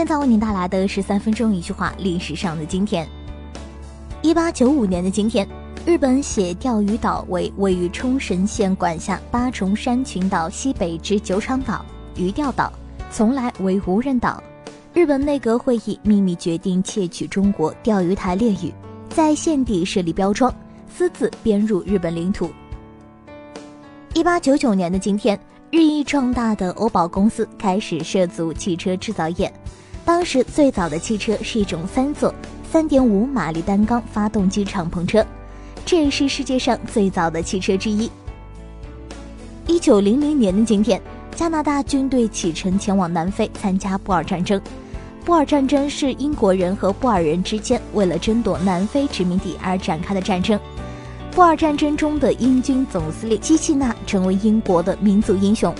[0.00, 3.06] 现在为您带来的是三分钟一句话：历史上的今天。
[4.22, 5.46] 一八九五年的今天，
[5.84, 11.84] 日本写钓鱼岛为位于冲绳县管辖八重山群岛西北之九场岛
[12.16, 12.72] 鱼钓岛，
[13.10, 14.42] 从来为无人岛。
[14.94, 18.72] 日本内阁会议秘密决定窃取中国钓鱼台列屿，
[19.10, 20.50] 在县地设立标桩，
[20.90, 22.50] 私自编入日本领土。
[24.14, 25.38] 一八九九年的今天。
[25.72, 29.52] 日益壮大的欧宝公司开始涉足汽车制造业。
[30.04, 32.34] 当时最早的汽车是一种三座、
[32.70, 35.24] 三点五马力单缸发动机敞篷车，
[35.86, 38.10] 这也是世界上最早的汽车之一。
[39.66, 41.00] 一九零零年的今天，
[41.36, 44.60] 加拿大军队启程前往南非参加布尔战争。
[45.24, 50.58] 布尔战争是英国人和布尔人之间为了争夺南非殖民地而展开的战争。
[51.30, 55.72] 布尔战争中的英军总司令基契纳成为英国的民族英雄。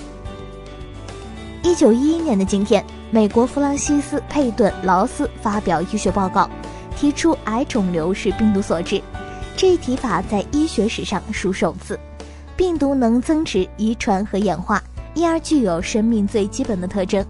[1.65, 6.49] 一九一一年的今天，美国弗朗西斯·佩顿·劳斯发表医学报告，
[6.97, 9.03] 提出癌肿瘤是病毒所致。
[9.57, 11.99] 这一提法在医学史上属首次。
[12.57, 14.81] 病毒能增殖、遗传和演化，
[15.15, 17.25] 因而具有生命最基本的特征。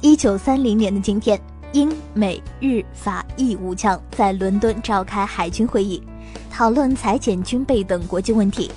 [0.00, 1.38] 一九三零年的今天，
[1.72, 6.02] 英、美、日、法、意五强在伦敦召开海军会议。
[6.50, 8.70] 讨论裁减军备等国际问题，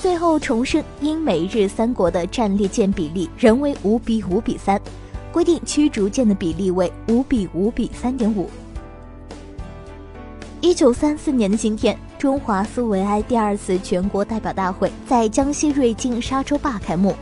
[0.00, 4.80] 最后重申英美日三国的战列舰比例仍为五比五比三，
[5.32, 8.48] 规定驱逐舰的比例为五比五比三点五。
[10.60, 17.14] 一九三四年的今天，中华苏维埃第二次全国代表大会在江西瑞金沙洲坝开幕，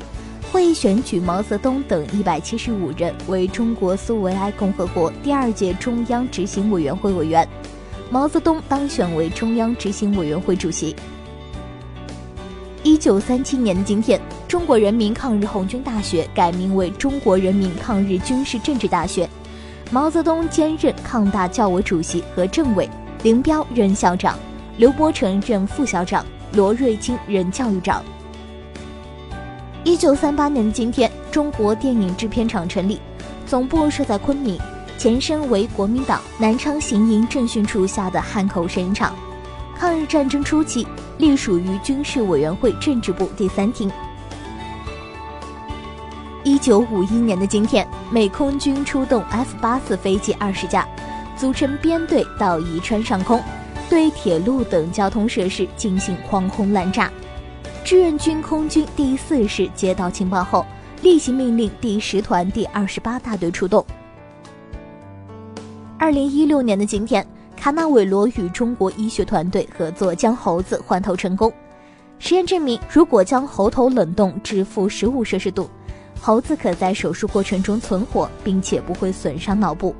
[0.50, 7.48] 会议选举毛泽东等一百七十五人为中国苏维埃共和国第二届中央执行委员会委员。
[8.10, 10.94] 毛泽东当选为中央执行委员会主席。
[12.84, 19.26] 一九三七年的今天，中国人民抗日红军大学改名为中国人民抗日军事政治大学。
[19.90, 22.86] 毛泽东兼任抗大教委主席和政委，
[23.22, 24.38] 林彪任校长，
[24.76, 28.04] 刘伯承任副校长，罗瑞卿任教育长。
[29.82, 33.00] 一九三八年的今天，中国电影制片厂成立，
[33.46, 34.60] 总部设在昆明。
[34.98, 39.14] 前身为国民党南昌行营政训处下的汉口摄影厂，
[39.78, 40.86] 抗日战争初期
[41.18, 43.90] 隶属于军事委员会政治部第三厅。
[46.42, 50.86] 一九五一年的今天，美空军出动 F 八四飞机二十架，
[51.36, 53.42] 组成编队到宜川上空，
[53.88, 57.10] 对铁路等交通设施进行狂轰滥炸。
[57.82, 60.64] 志愿军空军第四师接到情报后，
[61.02, 63.84] 立即命令第十团第二十八大队出动。
[65.98, 67.26] 二零一六年的今天，
[67.64, 71.50] 卡纳韦罗与中国医学团队合作将猴子换头成功。
[72.18, 75.70] 实验证明，如果将猴头冷冻至负十五摄氏度，
[76.20, 79.94] 猴子可在手术过程中存活，并且不会损伤脑部。